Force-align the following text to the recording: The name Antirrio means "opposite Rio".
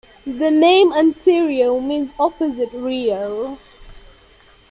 The 0.25 0.49
name 0.49 0.91
Antirrio 0.91 1.79
means 1.79 2.11
"opposite 2.17 2.73
Rio". 2.73 3.59